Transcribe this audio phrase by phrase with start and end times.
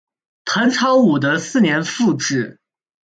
[0.45, 2.57] 唐朝武德四年复置。